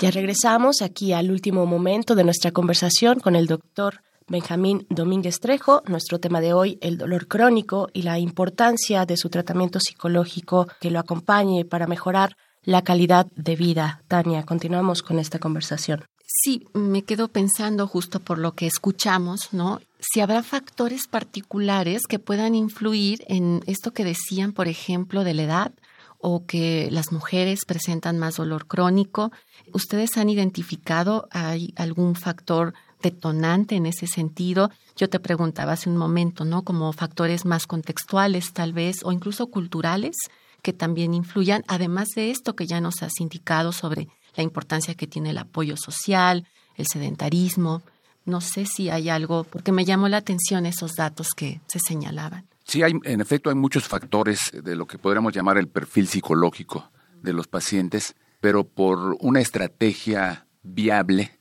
Ya 0.01 0.11
regresamos 0.11 0.81
aquí 0.81 1.11
al 1.11 1.29
último 1.29 1.65
momento 1.65 2.15
de 2.15 2.23
nuestra 2.23 2.51
conversación 2.51 3.19
con 3.19 3.35
el 3.35 3.47
doctor 3.47 4.01
Benjamín 4.29 4.87
Domínguez 4.89 5.39
Trejo. 5.41 5.83
Nuestro 5.87 6.19
tema 6.19 6.39
de 6.39 6.53
hoy, 6.53 6.77
el 6.81 6.97
dolor 6.97 7.27
crónico 7.27 7.89
y 7.91 8.03
la 8.03 8.17
importancia 8.17 9.05
de 9.05 9.17
su 9.17 9.29
tratamiento 9.29 9.79
psicológico 9.79 10.67
que 10.79 10.91
lo 10.91 10.99
acompañe 10.99 11.65
para 11.65 11.87
mejorar 11.87 12.37
la 12.63 12.83
calidad 12.83 13.27
de 13.35 13.55
vida. 13.55 14.01
Tania, 14.07 14.43
continuamos 14.43 15.01
con 15.01 15.19
esta 15.19 15.39
conversación. 15.39 16.05
Sí, 16.31 16.67
me 16.73 17.01
quedo 17.01 17.27
pensando 17.29 17.87
justo 17.87 18.19
por 18.19 18.37
lo 18.37 18.53
que 18.53 18.67
escuchamos, 18.67 19.51
¿no? 19.51 19.81
Si 19.99 20.19
habrá 20.19 20.43
factores 20.43 21.07
particulares 21.07 22.03
que 22.07 22.19
puedan 22.19 22.53
influir 22.53 23.25
en 23.27 23.63
esto 23.65 23.93
que 23.93 24.03
decían, 24.03 24.53
por 24.53 24.67
ejemplo, 24.67 25.23
de 25.23 25.33
la 25.33 25.43
edad 25.43 25.71
o 26.19 26.45
que 26.45 26.89
las 26.91 27.11
mujeres 27.11 27.65
presentan 27.65 28.19
más 28.19 28.35
dolor 28.35 28.67
crónico. 28.67 29.31
¿Ustedes 29.73 30.17
han 30.17 30.29
identificado 30.29 31.27
hay 31.31 31.73
algún 31.77 32.13
factor 32.13 32.75
detonante 33.01 33.75
en 33.75 33.87
ese 33.87 34.05
sentido? 34.05 34.69
Yo 34.95 35.09
te 35.09 35.19
preguntaba 35.19 35.71
hace 35.71 35.89
un 35.89 35.97
momento, 35.97 36.45
¿no? 36.45 36.63
Como 36.63 36.93
factores 36.93 37.43
más 37.43 37.65
contextuales 37.65 38.53
tal 38.53 38.71
vez 38.71 39.03
o 39.03 39.11
incluso 39.11 39.47
culturales 39.47 40.15
que 40.61 40.73
también 40.73 41.15
influyan, 41.15 41.63
además 41.67 42.09
de 42.15 42.29
esto 42.29 42.55
que 42.55 42.67
ya 42.67 42.81
nos 42.81 43.01
has 43.01 43.19
indicado 43.19 43.71
sobre 43.71 44.09
la 44.39 44.43
importancia 44.43 44.95
que 44.95 45.05
tiene 45.05 45.31
el 45.31 45.37
apoyo 45.37 45.75
social, 45.75 46.47
el 46.77 46.87
sedentarismo. 46.87 47.83
No 48.25 48.39
sé 48.39 48.65
si 48.65 48.89
hay 48.89 49.09
algo, 49.09 49.43
porque 49.43 49.73
me 49.73 49.83
llamó 49.83 50.07
la 50.07 50.17
atención 50.17 50.65
esos 50.65 50.95
datos 50.95 51.31
que 51.35 51.59
se 51.67 51.79
señalaban. 51.79 52.47
Sí, 52.63 52.81
hay, 52.81 52.93
en 53.03 53.19
efecto 53.19 53.49
hay 53.49 53.55
muchos 53.57 53.85
factores 53.85 54.51
de 54.53 54.75
lo 54.77 54.87
que 54.87 54.97
podríamos 54.97 55.33
llamar 55.33 55.57
el 55.57 55.67
perfil 55.67 56.07
psicológico 56.07 56.89
de 57.21 57.33
los 57.33 57.47
pacientes, 57.47 58.15
pero 58.39 58.63
por 58.63 59.17
una 59.19 59.41
estrategia 59.41 60.47
viable, 60.63 61.37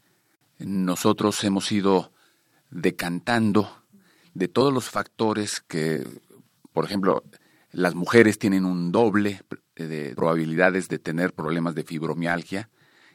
nosotros 0.58 1.44
hemos 1.44 1.70
ido 1.70 2.12
decantando 2.70 3.84
de 4.34 4.48
todos 4.48 4.72
los 4.72 4.90
factores 4.90 5.60
que, 5.60 6.04
por 6.72 6.84
ejemplo, 6.84 7.22
las 7.70 7.94
mujeres 7.94 8.40
tienen 8.40 8.64
un 8.64 8.90
doble 8.90 9.42
de 9.76 10.14
probabilidades 10.16 10.88
de 10.88 10.98
tener 10.98 11.32
problemas 11.32 11.76
de 11.76 11.84
fibromialgia 11.84 12.70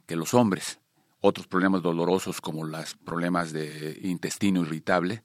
que 0.05 0.15
los 0.15 0.33
hombres. 0.33 0.79
Otros 1.21 1.47
problemas 1.47 1.81
dolorosos 1.81 2.41
como 2.41 2.65
los 2.65 2.95
problemas 2.95 3.53
de 3.53 3.99
intestino 4.03 4.61
irritable, 4.61 5.23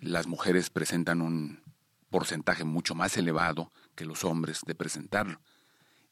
las 0.00 0.26
mujeres 0.26 0.70
presentan 0.70 1.20
un 1.20 1.62
porcentaje 2.10 2.64
mucho 2.64 2.94
más 2.94 3.16
elevado 3.16 3.72
que 3.94 4.04
los 4.04 4.24
hombres 4.24 4.60
de 4.66 4.74
presentarlo. 4.74 5.40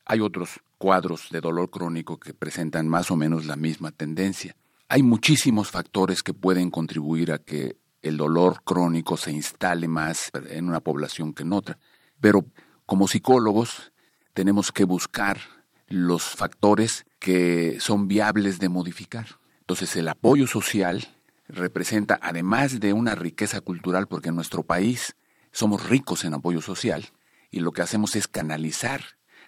Hay 0.04 0.20
otros 0.20 0.60
cuadros 0.78 1.28
de 1.30 1.40
dolor 1.40 1.70
crónico 1.70 2.18
que 2.18 2.34
presentan 2.34 2.88
más 2.88 3.10
o 3.10 3.16
menos 3.16 3.46
la 3.46 3.56
misma 3.56 3.92
tendencia. 3.92 4.56
Hay 4.88 5.02
muchísimos 5.02 5.70
factores 5.70 6.22
que 6.22 6.34
pueden 6.34 6.70
contribuir 6.70 7.30
a 7.30 7.38
que 7.38 7.76
el 8.02 8.16
dolor 8.16 8.62
crónico 8.64 9.16
se 9.16 9.30
instale 9.30 9.86
más 9.86 10.30
en 10.48 10.68
una 10.68 10.80
población 10.80 11.32
que 11.32 11.42
en 11.42 11.52
otra. 11.52 11.78
Pero 12.20 12.44
como 12.86 13.06
psicólogos 13.06 13.92
tenemos 14.32 14.72
que 14.72 14.84
buscar 14.84 15.38
los 15.86 16.22
factores 16.24 17.04
que 17.20 17.78
son 17.78 18.08
viables 18.08 18.58
de 18.58 18.68
modificar. 18.68 19.38
Entonces 19.60 19.94
el 19.94 20.08
apoyo 20.08 20.48
social 20.48 21.06
representa, 21.46 22.18
además 22.20 22.80
de 22.80 22.92
una 22.92 23.14
riqueza 23.14 23.60
cultural, 23.60 24.08
porque 24.08 24.30
en 24.30 24.36
nuestro 24.36 24.64
país 24.64 25.14
somos 25.52 25.88
ricos 25.88 26.24
en 26.24 26.34
apoyo 26.34 26.62
social 26.62 27.10
y 27.50 27.60
lo 27.60 27.72
que 27.72 27.82
hacemos 27.82 28.16
es 28.16 28.26
canalizar 28.26 29.02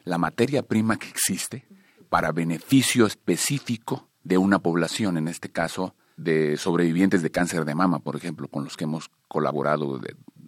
la 0.04 0.18
materia 0.18 0.62
prima 0.62 0.98
que 0.98 1.08
existe 1.08 1.64
para 2.08 2.32
beneficio 2.32 3.06
específico 3.06 4.08
de 4.22 4.37
una 4.37 4.58
población, 4.58 5.16
en 5.16 5.28
este 5.28 5.50
caso 5.50 5.94
de 6.16 6.56
sobrevivientes 6.56 7.22
de 7.22 7.30
cáncer 7.30 7.64
de 7.64 7.74
mama, 7.74 8.00
por 8.00 8.16
ejemplo, 8.16 8.48
con 8.48 8.64
los 8.64 8.76
que 8.76 8.85
hemos 8.85 9.11
colaborado 9.28 10.00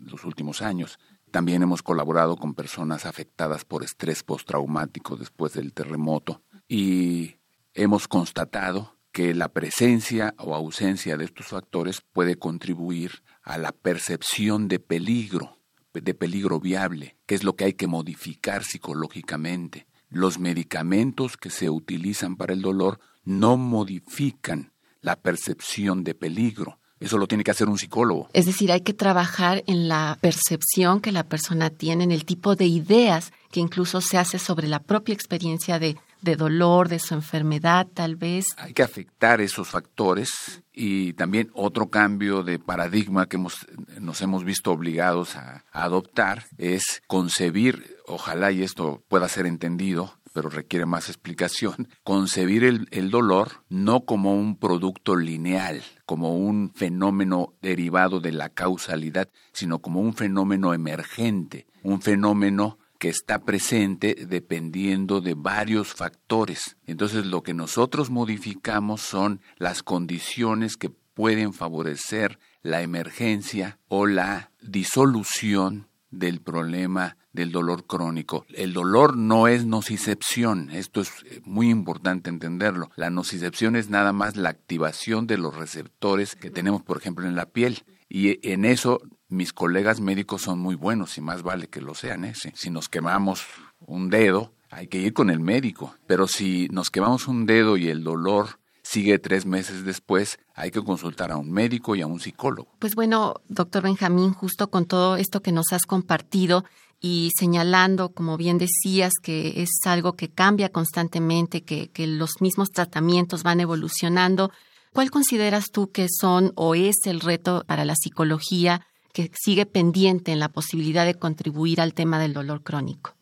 los 0.05 0.25
últimos 0.25 0.61
años. 0.61 0.99
También 1.31 1.63
hemos 1.63 1.83
colaborado 1.83 2.37
con 2.37 2.55
personas 2.55 3.07
afectadas 3.07 3.65
por 3.65 3.83
estrés 3.83 4.23
postraumático 4.23 5.17
después 5.17 5.55
del 5.55 5.73
terremoto 5.73 6.43
y 6.69 7.37
hemos 7.75 8.09
constatado 8.09 8.95
que 9.13 9.33
la 9.33 9.49
presencia 9.49 10.35
o 10.39 10.55
ausencia 10.55 11.17
de 11.17 11.25
estos 11.25 11.47
factores 11.47 12.03
puede 12.13 12.37
contribuir 12.37 13.23
a 13.43 13.59
la 13.59 13.73
percepción 13.73 14.67
de 14.67 14.81
peligro, 14.81 15.59
de 15.93 16.15
peligro 16.15 16.59
viable, 16.59 17.17
que 17.27 17.37
es 17.37 17.45
lo 17.45 17.55
que 17.55 17.65
hay 17.65 17.73
que 17.75 17.87
modificar 17.87 18.65
psicológicamente. 18.65 19.87
Los 20.09 20.39
medicamentos 20.39 21.37
que 21.37 21.51
se 21.51 21.71
utilizan 21.71 22.37
para 22.37 22.55
el 22.55 22.63
dolor 22.63 22.99
no 23.25 23.57
modifican 23.57 24.73
la 25.01 25.17
percepción 25.17 26.03
de 26.03 26.15
peligro. 26.15 26.81
Eso 26.99 27.19
lo 27.19 27.27
tiene 27.27 27.45
que 27.45 27.51
hacer 27.51 27.69
un 27.69 27.79
psicólogo. 27.79 28.29
Es 28.33 28.47
decir, 28.47 28.73
hay 28.73 28.81
que 28.81 28.95
trabajar 28.95 29.63
en 29.67 29.89
la 29.89 30.19
percepción 30.21 31.01
que 31.01 31.13
la 31.13 31.25
persona 31.25 31.71
tiene, 31.71 32.05
en 32.05 32.13
el 32.13 32.25
tipo 32.25 32.57
de 32.57 32.67
ideas 32.67 33.33
que 33.51 33.61
incluso 33.61 34.01
se 34.01 34.19
hace 34.19 34.39
sobre 34.39 34.69
la 34.69 34.81
propia 34.81 35.13
experiencia 35.13 35.79
de, 35.79 35.97
de 36.25 36.37
dolor, 36.37 36.89
de 36.89 36.99
su 36.99 37.15
enfermedad, 37.15 37.87
tal 37.93 38.17
vez. 38.17 38.47
Hay 38.57 38.73
que 38.73 38.83
afectar 38.83 39.41
esos 39.41 39.69
factores 39.69 40.63
y 40.73 41.13
también 41.13 41.51
otro 41.55 41.91
cambio 41.91 42.43
de 42.43 42.59
paradigma 42.59 43.27
que 43.27 43.37
hemos, 43.37 43.67
nos 44.01 44.21
hemos 44.23 44.45
visto 44.45 44.73
obligados 44.73 45.37
a, 45.37 45.65
adoptar 45.71 46.45
es 46.57 47.03
concebir, 47.07 47.97
ojalá 48.07 48.51
y 48.51 48.63
esto 48.63 49.03
pueda 49.09 49.29
ser 49.29 49.47
entendido, 49.47 50.19
pero 50.33 50.49
requiere 50.49 50.87
más 50.87 51.09
explicación, 51.09 51.89
concebir 52.03 52.65
el, 52.65 52.89
el, 52.91 53.11
dolor 53.11 53.65
no 53.69 54.05
como 54.05 54.35
un 54.35 54.57
producto 54.57 55.17
lineal, 55.17 55.83
como 56.07 56.37
un 56.37 56.73
fenómeno 56.75 57.55
derivado 57.61 58.21
de 58.21 58.33
la 58.33 58.49
causalidad, 58.49 59.29
sino 59.53 59.81
como 59.81 60.01
un 60.01 60.15
fenómeno 60.15 60.75
emergente, 60.75 61.67
un 61.83 62.01
fenómeno 62.01 62.79
que 62.99 63.09
está 63.09 63.45
presente 63.45 64.27
dependiendo 64.29 65.21
de 65.21 65.35
varios 65.35 65.95
factores. 65.95 66.77
Entonces 66.87 67.27
lo 67.27 67.43
que 67.43 67.55
nosotros 67.55 68.11
modificamos 68.11 69.01
son 69.01 69.41
las 69.57 69.83
condiciones 69.83 70.77
que 70.77 70.91
pueden 70.91 71.53
favorecer 71.53 72.39
la 72.63 72.83
emergencia 72.83 73.79
o 73.89 74.07
la 74.07 74.51
disolución 74.61 75.89
del 76.11 76.41
problema 76.41 77.17
del 77.33 77.51
dolor 77.51 77.87
crónico. 77.87 78.47
El 78.49 78.73
dolor 78.73 79.17
no 79.17 79.49
es 79.49 79.67
nocicepción, 79.67 80.71
esto 80.71 81.01
es 81.01 81.11
muy 81.43 81.69
importante 81.69 82.31
entenderlo. 82.31 82.91
La 82.97 83.11
nocicepción 83.11 83.77
es 83.77 83.91
nada 83.91 84.13
más 84.13 84.37
la 84.37 84.51
activación 84.51 85.27
de 85.27 85.39
los 85.39 85.57
receptores 85.57 86.37
que 86.37 86.51
tenemos, 86.51 86.83
por 86.83 86.97
ejemplo, 86.97 87.27
en 87.27 87.35
la 87.35 87.47
piel. 87.47 87.85
Y 88.09 88.39
en 88.49 88.65
eso 88.65 89.03
mis 89.29 89.53
colegas 89.53 90.01
médicos 90.01 90.43
son 90.43 90.59
muy 90.59 90.75
buenos 90.75 91.17
y 91.19 91.21
más 91.21 91.43
vale 91.43 91.69
que 91.69 91.81
lo 91.81 91.95
sean. 91.95 92.25
ese. 92.25 92.53
Si 92.55 92.71
nos 92.71 92.89
quemamos 92.89 93.45
un 93.81 94.11
dedo, 94.11 94.53
hay 94.71 94.89
que 94.89 94.99
ir 94.99 95.13
con 95.13 95.31
el 95.31 95.41
médico. 95.41 95.95
Pero 96.07 96.27
si 96.29 96.69
nos 96.71 96.91
quemamos 96.91 97.29
un 97.29 97.47
dedo 97.47 97.77
y 97.77 97.89
el 97.89 98.05
dolor 98.05 98.59
sigue 98.83 99.19
tres 99.19 99.47
meses 99.47 99.85
después, 99.85 100.39
hay 100.55 100.71
que 100.71 100.83
consultar 100.83 101.33
a 101.33 101.37
un 101.37 101.51
médico 101.51 101.97
y 101.97 102.03
a 102.03 102.07
un 102.07 102.21
psicólogo. 102.21 102.71
Pues 102.79 102.95
bueno, 102.95 103.37
doctor 103.49 103.83
Benjamín, 103.83 104.33
justo 104.33 104.71
con 104.71 104.85
todo 104.87 105.17
esto 105.17 105.41
que 105.41 105.53
nos 105.53 105.73
has 105.73 105.87
compartido 105.87 106.65
y 107.01 107.31
señalando, 107.39 108.11
como 108.11 108.37
bien 108.37 108.59
decías, 108.59 109.13
que 109.23 109.63
es 109.63 109.71
algo 109.85 110.15
que 110.15 110.31
cambia 110.31 110.71
constantemente, 110.71 111.63
que, 111.63 111.89
que 111.89 112.07
los 112.07 112.41
mismos 112.41 112.71
tratamientos 112.71 113.43
van 113.43 113.61
evolucionando, 113.61 114.51
¿cuál 114.93 115.11
consideras 115.11 115.67
tú 115.73 115.91
que 115.91 116.07
son 116.09 116.53
o 116.55 116.75
es 116.75 116.97
el 117.05 117.21
reto 117.21 117.65
para 117.67 117.85
la 117.85 117.95
psicología 117.97 118.87
que 119.15 119.31
sigue 119.33 119.65
pendiente 119.65 120.33
en 120.33 120.41
la 120.41 120.51
posibilidad 120.51 121.07
de 121.07 121.15
contribuir 121.15 121.81
al 121.81 121.95
tema 121.95 122.19
del 122.19 122.35
dolor 122.35 122.63
crónico? 122.63 123.15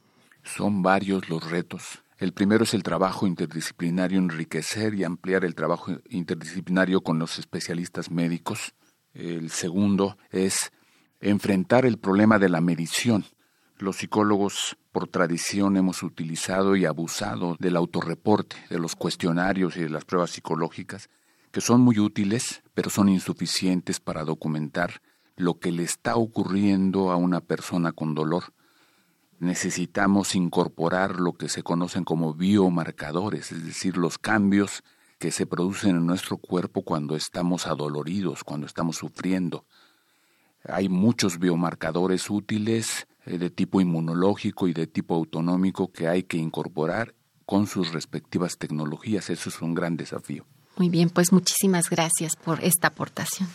Son 0.42 0.82
varios 0.82 1.28
los 1.28 1.48
retos. 1.48 2.02
El 2.16 2.32
primero 2.32 2.64
es 2.64 2.72
el 2.72 2.82
trabajo 2.82 3.26
interdisciplinario, 3.26 4.18
enriquecer 4.18 4.94
y 4.94 5.04
ampliar 5.04 5.44
el 5.44 5.54
trabajo 5.54 5.92
interdisciplinario 6.08 7.02
con 7.02 7.18
los 7.18 7.38
especialistas 7.38 8.10
médicos. 8.10 8.72
El 9.12 9.50
segundo 9.50 10.16
es 10.30 10.72
enfrentar 11.20 11.84
el 11.84 11.98
problema 11.98 12.38
de 12.38 12.48
la 12.48 12.62
medición. 12.62 13.26
Los 13.76 13.96
psicólogos 13.96 14.78
por 14.92 15.08
tradición 15.08 15.76
hemos 15.76 16.02
utilizado 16.02 16.74
y 16.74 16.86
abusado 16.86 17.56
del 17.60 17.76
autorreporte, 17.76 18.56
de 18.70 18.78
los 18.78 18.96
cuestionarios 18.96 19.76
y 19.76 19.80
de 19.80 19.90
las 19.90 20.06
pruebas 20.06 20.30
psicológicas, 20.30 21.10
que 21.50 21.60
son 21.60 21.82
muy 21.82 21.98
útiles, 21.98 22.62
pero 22.72 22.88
son 22.88 23.10
insuficientes 23.10 24.00
para 24.00 24.24
documentar 24.24 25.02
lo 25.36 25.58
que 25.58 25.72
le 25.72 25.82
está 25.82 26.16
ocurriendo 26.16 27.10
a 27.10 27.16
una 27.16 27.40
persona 27.40 27.92
con 27.92 28.14
dolor 28.14 28.52
necesitamos 29.42 30.36
incorporar 30.36 31.18
lo 31.18 31.32
que 31.32 31.48
se 31.48 31.64
conocen 31.64 32.04
como 32.04 32.32
biomarcadores, 32.32 33.50
es 33.50 33.64
decir, 33.64 33.96
los 33.96 34.16
cambios 34.16 34.84
que 35.18 35.32
se 35.32 35.46
producen 35.46 35.96
en 35.96 36.06
nuestro 36.06 36.36
cuerpo 36.36 36.82
cuando 36.82 37.16
estamos 37.16 37.66
adoloridos, 37.66 38.44
cuando 38.44 38.68
estamos 38.68 38.96
sufriendo. 38.96 39.66
Hay 40.64 40.88
muchos 40.88 41.40
biomarcadores 41.40 42.30
útiles 42.30 43.08
eh, 43.26 43.36
de 43.36 43.50
tipo 43.50 43.80
inmunológico 43.80 44.68
y 44.68 44.74
de 44.74 44.86
tipo 44.86 45.16
autonómico 45.16 45.90
que 45.90 46.06
hay 46.06 46.22
que 46.22 46.36
incorporar 46.36 47.16
con 47.44 47.66
sus 47.66 47.92
respectivas 47.92 48.58
tecnologías. 48.58 49.28
Eso 49.28 49.48
es 49.48 49.60
un 49.60 49.74
gran 49.74 49.96
desafío. 49.96 50.46
Muy 50.76 50.88
bien, 50.88 51.10
pues 51.10 51.32
muchísimas 51.32 51.90
gracias 51.90 52.36
por 52.36 52.62
esta 52.62 52.88
aportación. 52.88 53.48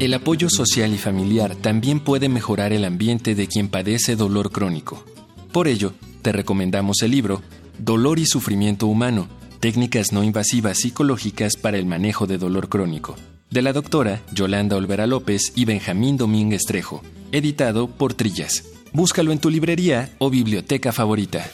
El 0.00 0.14
apoyo 0.14 0.48
social 0.50 0.92
y 0.92 0.98
familiar 0.98 1.54
también 1.54 2.00
puede 2.00 2.28
mejorar 2.28 2.72
el 2.72 2.84
ambiente 2.84 3.34
de 3.34 3.46
quien 3.46 3.68
padece 3.68 4.16
dolor 4.16 4.50
crónico. 4.50 5.04
Por 5.52 5.68
ello, 5.68 5.92
te 6.22 6.32
recomendamos 6.32 7.02
el 7.02 7.10
libro 7.12 7.42
Dolor 7.78 8.18
y 8.18 8.26
Sufrimiento 8.26 8.86
Humano, 8.86 9.28
técnicas 9.60 10.12
no 10.12 10.24
invasivas 10.24 10.78
psicológicas 10.78 11.56
para 11.56 11.76
el 11.76 11.84
manejo 11.84 12.26
de 12.26 12.38
dolor 12.38 12.68
crónico 12.68 13.14
de 13.54 13.62
la 13.62 13.72
doctora 13.72 14.20
Yolanda 14.32 14.74
Olvera 14.74 15.06
López 15.06 15.52
y 15.54 15.64
Benjamín 15.64 16.16
Domínguez 16.16 16.62
Trejo, 16.66 17.02
editado 17.30 17.86
por 17.86 18.12
Trillas. 18.12 18.64
Búscalo 18.92 19.30
en 19.30 19.38
tu 19.38 19.48
librería 19.48 20.10
o 20.18 20.28
biblioteca 20.28 20.90
favorita. 20.90 21.48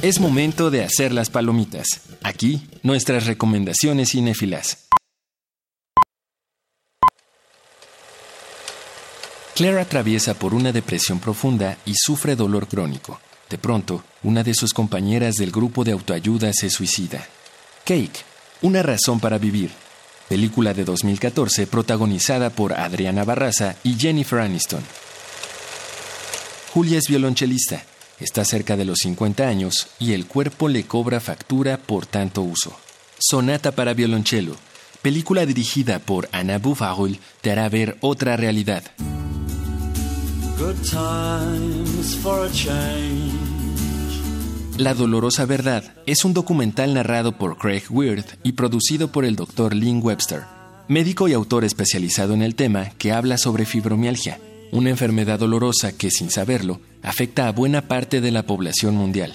Es 0.00 0.18
momento 0.18 0.70
de 0.70 0.84
hacer 0.84 1.12
las 1.12 1.28
palomitas. 1.28 1.86
Aquí, 2.22 2.66
nuestras 2.82 3.26
recomendaciones 3.26 4.12
cinéfilas. 4.12 4.88
Claire 9.54 9.82
atraviesa 9.82 10.38
por 10.38 10.54
una 10.54 10.72
depresión 10.72 11.18
profunda 11.18 11.76
y 11.84 11.96
sufre 11.96 12.34
dolor 12.34 12.66
crónico. 12.66 13.20
De 13.50 13.58
pronto, 13.58 14.02
una 14.22 14.42
de 14.42 14.54
sus 14.54 14.72
compañeras 14.72 15.34
del 15.34 15.50
grupo 15.50 15.84
de 15.84 15.92
autoayuda 15.92 16.50
se 16.54 16.70
suicida. 16.70 17.28
Cake, 17.84 18.24
una 18.62 18.82
razón 18.82 19.20
para 19.20 19.36
vivir, 19.36 19.70
película 20.28 20.74
de 20.74 20.84
2014 20.84 21.66
protagonizada 21.66 22.50
por 22.50 22.74
Adriana 22.74 23.24
Barraza 23.24 23.76
y 23.82 23.94
Jennifer 23.94 24.40
Aniston. 24.40 24.82
Julia 26.72 26.98
es 26.98 27.08
violonchelista, 27.08 27.84
está 28.20 28.44
cerca 28.44 28.76
de 28.76 28.84
los 28.84 28.98
50 28.98 29.48
años 29.48 29.88
y 29.98 30.12
el 30.12 30.26
cuerpo 30.26 30.68
le 30.68 30.84
cobra 30.84 31.20
factura 31.20 31.78
por 31.78 32.06
tanto 32.06 32.42
uso. 32.42 32.76
Sonata 33.18 33.72
para 33.72 33.94
violonchelo, 33.94 34.54
película 35.02 35.46
dirigida 35.46 35.98
por 35.98 36.28
Anna 36.32 36.58
Bufarul, 36.58 37.18
te 37.40 37.50
hará 37.50 37.68
ver 37.68 37.96
otra 38.00 38.36
realidad. 38.36 38.84
Good 40.58 40.82
times 40.82 42.16
for 42.16 42.44
a 42.44 42.50
change. 42.50 43.57
La 44.78 44.94
Dolorosa 44.94 45.44
Verdad 45.44 45.82
es 46.06 46.24
un 46.24 46.34
documental 46.34 46.94
narrado 46.94 47.36
por 47.36 47.58
Craig 47.58 47.82
Weird 47.90 48.24
y 48.44 48.52
producido 48.52 49.10
por 49.10 49.24
el 49.24 49.34
Dr. 49.34 49.74
Lynn 49.74 50.00
Webster, 50.00 50.44
médico 50.86 51.26
y 51.26 51.32
autor 51.32 51.64
especializado 51.64 52.32
en 52.32 52.42
el 52.42 52.54
tema 52.54 52.90
que 52.90 53.10
habla 53.10 53.38
sobre 53.38 53.66
fibromialgia, 53.66 54.38
una 54.70 54.90
enfermedad 54.90 55.40
dolorosa 55.40 55.98
que, 55.98 56.12
sin 56.12 56.30
saberlo, 56.30 56.80
afecta 57.02 57.48
a 57.48 57.52
buena 57.52 57.88
parte 57.88 58.20
de 58.20 58.30
la 58.30 58.44
población 58.46 58.94
mundial. 58.94 59.32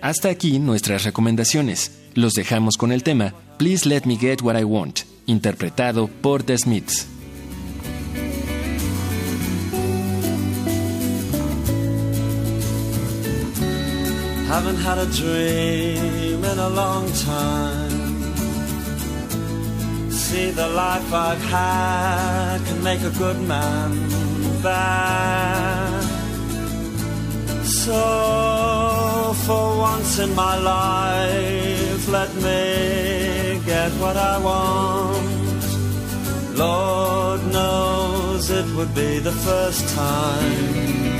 Hasta 0.00 0.30
aquí 0.30 0.58
nuestras 0.58 1.04
recomendaciones. 1.04 1.92
Los 2.14 2.32
dejamos 2.32 2.78
con 2.78 2.90
el 2.90 3.02
tema 3.02 3.34
Please 3.58 3.86
Let 3.86 4.06
Me 4.06 4.16
Get 4.16 4.40
What 4.40 4.58
I 4.58 4.64
Want, 4.64 5.00
interpretado 5.26 6.08
por 6.08 6.44
The 6.44 6.56
Smiths. 6.56 7.17
Haven't 14.48 14.76
had 14.76 14.96
a 14.96 15.04
dream 15.04 16.42
in 16.42 16.58
a 16.58 16.70
long 16.70 17.04
time. 17.12 18.22
See, 20.10 20.50
the 20.52 20.68
life 20.68 21.12
I've 21.12 21.44
had 21.56 22.58
can 22.66 22.82
make 22.82 23.02
a 23.02 23.10
good 23.10 23.38
man 23.42 23.90
bad. 24.62 26.02
So, 27.64 29.34
for 29.44 29.78
once 29.78 30.18
in 30.18 30.34
my 30.34 30.56
life, 30.58 32.08
let 32.08 32.34
me 32.36 33.60
get 33.66 33.92
what 34.00 34.16
I 34.16 34.38
want. 34.48 35.28
Lord 36.56 37.40
knows 37.52 38.50
it 38.50 38.66
would 38.76 38.94
be 38.94 39.18
the 39.18 39.32
first 39.32 39.94
time 39.94 41.17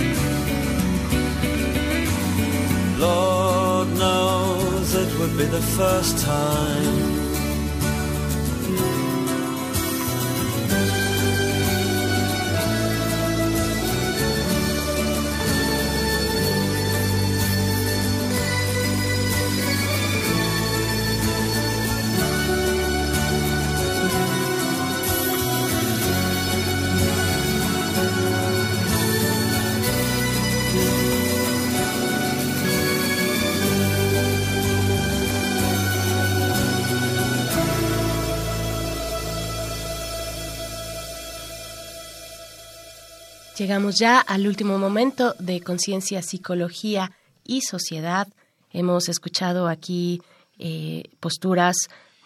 Lord 2.99 3.89
knows 3.97 4.95
it 4.95 5.19
would 5.21 5.39
be 5.39 5.45
the 5.45 5.63
first 5.63 6.19
time 6.25 7.17
Llegamos 43.68 43.98
ya 43.98 44.18
al 44.20 44.46
último 44.46 44.78
momento 44.78 45.35
de 45.38 45.61
conciencia, 45.61 46.22
psicología 46.22 47.12
y 47.44 47.61
sociedad. 47.61 48.26
Hemos 48.72 49.11
escuchado 49.11 49.68
aquí 49.68 50.22
eh, 50.59 51.02
posturas 51.20 51.76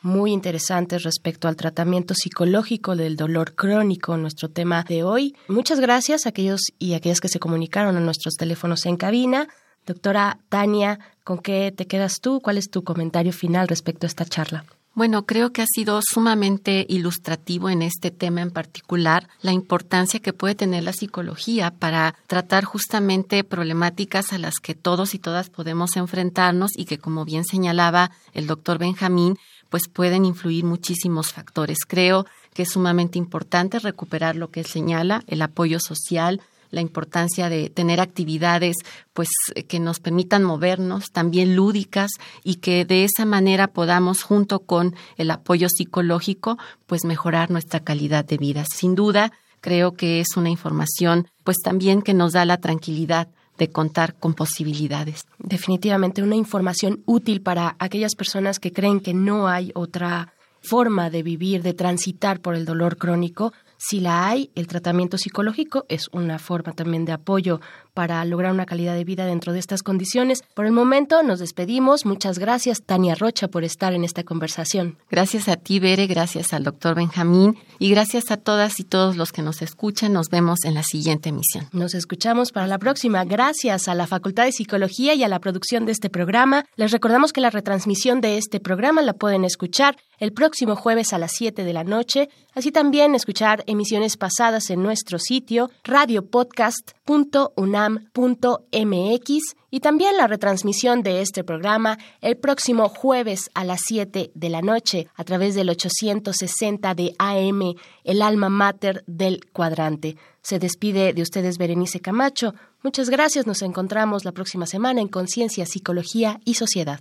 muy 0.02 0.30
interesantes 0.30 1.02
respecto 1.02 1.48
al 1.48 1.56
tratamiento 1.56 2.14
psicológico 2.14 2.94
del 2.94 3.16
dolor 3.16 3.56
crónico, 3.56 4.16
nuestro 4.16 4.50
tema 4.50 4.84
de 4.84 5.02
hoy. 5.02 5.34
Muchas 5.48 5.80
gracias 5.80 6.26
a 6.26 6.28
aquellos 6.28 6.60
y 6.78 6.94
aquellas 6.94 7.20
que 7.20 7.26
se 7.26 7.40
comunicaron 7.40 7.96
a 7.96 8.00
nuestros 8.00 8.36
teléfonos 8.36 8.86
en 8.86 8.96
cabina. 8.96 9.48
Doctora 9.84 10.38
Tania, 10.48 11.00
¿con 11.24 11.38
qué 11.38 11.74
te 11.76 11.88
quedas 11.88 12.20
tú? 12.20 12.40
¿Cuál 12.40 12.56
es 12.56 12.70
tu 12.70 12.84
comentario 12.84 13.32
final 13.32 13.66
respecto 13.66 14.06
a 14.06 14.10
esta 14.10 14.24
charla? 14.24 14.64
Bueno, 14.94 15.24
creo 15.24 15.52
que 15.52 15.62
ha 15.62 15.66
sido 15.66 16.00
sumamente 16.02 16.84
ilustrativo 16.86 17.70
en 17.70 17.80
este 17.80 18.10
tema 18.10 18.42
en 18.42 18.50
particular 18.50 19.26
la 19.40 19.52
importancia 19.52 20.20
que 20.20 20.34
puede 20.34 20.54
tener 20.54 20.84
la 20.84 20.92
psicología 20.92 21.70
para 21.70 22.14
tratar 22.26 22.64
justamente 22.64 23.42
problemáticas 23.42 24.34
a 24.34 24.38
las 24.38 24.56
que 24.62 24.74
todos 24.74 25.14
y 25.14 25.18
todas 25.18 25.48
podemos 25.48 25.96
enfrentarnos 25.96 26.72
y 26.76 26.84
que, 26.84 26.98
como 26.98 27.24
bien 27.24 27.44
señalaba 27.44 28.10
el 28.34 28.46
doctor 28.46 28.76
Benjamín, 28.76 29.38
pues 29.70 29.88
pueden 29.88 30.26
influir 30.26 30.64
muchísimos 30.64 31.32
factores. 31.32 31.86
Creo 31.88 32.26
que 32.52 32.64
es 32.64 32.72
sumamente 32.72 33.18
importante 33.18 33.78
recuperar 33.78 34.36
lo 34.36 34.50
que 34.50 34.62
señala, 34.62 35.24
el 35.26 35.40
apoyo 35.40 35.80
social, 35.80 36.42
la 36.72 36.80
importancia 36.80 37.48
de 37.48 37.70
tener 37.70 38.00
actividades 38.00 38.76
pues 39.12 39.28
que 39.68 39.78
nos 39.78 40.00
permitan 40.00 40.42
movernos, 40.42 41.12
también 41.12 41.54
lúdicas 41.54 42.10
y 42.42 42.56
que 42.56 42.84
de 42.84 43.04
esa 43.04 43.24
manera 43.24 43.68
podamos 43.68 44.22
junto 44.22 44.60
con 44.60 44.96
el 45.16 45.30
apoyo 45.30 45.68
psicológico 45.68 46.58
pues 46.86 47.04
mejorar 47.04 47.50
nuestra 47.50 47.80
calidad 47.80 48.24
de 48.24 48.38
vida. 48.38 48.64
Sin 48.64 48.94
duda, 48.96 49.32
creo 49.60 49.92
que 49.92 50.20
es 50.20 50.36
una 50.36 50.50
información 50.50 51.28
pues 51.44 51.58
también 51.62 52.02
que 52.02 52.14
nos 52.14 52.32
da 52.32 52.44
la 52.44 52.56
tranquilidad 52.56 53.28
de 53.58 53.70
contar 53.70 54.14
con 54.14 54.34
posibilidades. 54.34 55.24
Definitivamente 55.38 56.22
una 56.22 56.36
información 56.36 57.02
útil 57.04 57.42
para 57.42 57.76
aquellas 57.78 58.14
personas 58.14 58.58
que 58.58 58.72
creen 58.72 59.00
que 59.00 59.14
no 59.14 59.46
hay 59.46 59.70
otra 59.74 60.32
forma 60.62 61.10
de 61.10 61.22
vivir, 61.22 61.62
de 61.62 61.74
transitar 61.74 62.40
por 62.40 62.54
el 62.54 62.64
dolor 62.64 62.96
crónico. 62.96 63.52
Si 63.84 63.98
la 63.98 64.28
hay, 64.28 64.52
el 64.54 64.68
tratamiento 64.68 65.18
psicológico 65.18 65.86
es 65.88 66.06
una 66.12 66.38
forma 66.38 66.72
también 66.72 67.04
de 67.04 67.10
apoyo 67.10 67.60
para 67.94 68.24
lograr 68.24 68.52
una 68.52 68.64
calidad 68.64 68.94
de 68.94 69.02
vida 69.02 69.26
dentro 69.26 69.52
de 69.52 69.58
estas 69.58 69.82
condiciones. 69.82 70.44
Por 70.54 70.66
el 70.66 70.72
momento 70.72 71.24
nos 71.24 71.40
despedimos. 71.40 72.06
Muchas 72.06 72.38
gracias, 72.38 72.84
Tania 72.84 73.16
Rocha, 73.16 73.48
por 73.48 73.64
estar 73.64 73.92
en 73.92 74.04
esta 74.04 74.22
conversación. 74.22 74.98
Gracias 75.10 75.48
a 75.48 75.56
ti, 75.56 75.80
Bere, 75.80 76.06
gracias 76.06 76.52
al 76.52 76.62
doctor 76.62 76.94
Benjamín 76.94 77.58
y 77.80 77.90
gracias 77.90 78.30
a 78.30 78.36
todas 78.36 78.78
y 78.78 78.84
todos 78.84 79.16
los 79.16 79.32
que 79.32 79.42
nos 79.42 79.62
escuchan. 79.62 80.12
Nos 80.12 80.28
vemos 80.28 80.60
en 80.64 80.74
la 80.74 80.84
siguiente 80.84 81.30
emisión. 81.30 81.66
Nos 81.72 81.94
escuchamos 81.94 82.52
para 82.52 82.68
la 82.68 82.78
próxima. 82.78 83.24
Gracias 83.24 83.88
a 83.88 83.96
la 83.96 84.06
Facultad 84.06 84.44
de 84.44 84.52
Psicología 84.52 85.14
y 85.14 85.24
a 85.24 85.28
la 85.28 85.40
producción 85.40 85.86
de 85.86 85.92
este 85.92 86.08
programa. 86.08 86.66
Les 86.76 86.92
recordamos 86.92 87.32
que 87.32 87.40
la 87.40 87.50
retransmisión 87.50 88.20
de 88.20 88.38
este 88.38 88.60
programa 88.60 89.02
la 89.02 89.14
pueden 89.14 89.44
escuchar 89.44 89.96
el 90.22 90.32
próximo 90.32 90.76
jueves 90.76 91.12
a 91.12 91.18
las 91.18 91.32
7 91.32 91.64
de 91.64 91.72
la 91.72 91.82
noche. 91.82 92.28
Así 92.54 92.70
también 92.70 93.16
escuchar 93.16 93.64
emisiones 93.66 94.16
pasadas 94.16 94.70
en 94.70 94.80
nuestro 94.80 95.18
sitio 95.18 95.68
radiopodcast.unam 95.82 98.06
mx 98.14 99.56
y 99.68 99.80
también 99.80 100.16
la 100.16 100.28
retransmisión 100.28 101.02
de 101.02 101.22
este 101.22 101.42
programa 101.42 101.98
el 102.20 102.36
próximo 102.36 102.88
jueves 102.88 103.50
a 103.54 103.64
las 103.64 103.80
7 103.84 104.30
de 104.32 104.48
la 104.48 104.62
noche 104.62 105.08
a 105.16 105.24
través 105.24 105.56
del 105.56 105.70
860 105.70 106.94
de 106.94 107.16
AM, 107.18 107.74
el 108.04 108.22
alma 108.22 108.48
mater 108.48 109.02
del 109.08 109.44
cuadrante. 109.52 110.16
Se 110.40 110.60
despide 110.60 111.14
de 111.14 111.22
ustedes 111.22 111.58
Berenice 111.58 111.98
Camacho. 111.98 112.54
Muchas 112.84 113.10
gracias. 113.10 113.48
Nos 113.48 113.62
encontramos 113.62 114.24
la 114.24 114.30
próxima 114.30 114.66
semana 114.66 115.00
en 115.00 115.08
Conciencia, 115.08 115.66
Psicología 115.66 116.38
y 116.44 116.54
Sociedad. 116.54 117.00